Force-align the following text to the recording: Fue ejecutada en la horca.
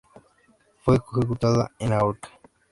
Fue 0.79 0.95
ejecutada 0.95 1.69
en 1.77 1.91
la 1.91 2.03
horca. 2.03 2.29